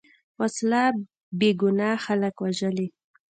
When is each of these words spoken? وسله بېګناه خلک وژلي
وسله 0.39 0.83
بېګناه 1.39 1.97
خلک 2.05 2.35
وژلي 2.39 2.87